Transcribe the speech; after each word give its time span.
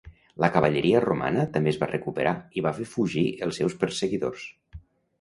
La 0.43 0.47
cavalleria 0.53 1.01
romana 1.03 1.43
també 1.59 1.71
es 1.75 1.79
va 1.83 1.91
recuperar 1.93 2.33
i 2.61 2.65
va 2.69 2.75
fer 2.81 2.91
fugir 2.97 3.25
els 3.49 3.63
seus 3.63 3.81
perseguidors. 3.85 4.53